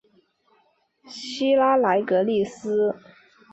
[1.05, 2.95] 希拉莱格利斯。